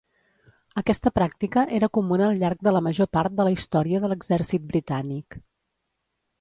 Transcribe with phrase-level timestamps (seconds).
[0.81, 4.69] Aquesta pràctica era comuna al llarg de la major part de la història de l'exèrcit
[4.75, 5.41] britànic.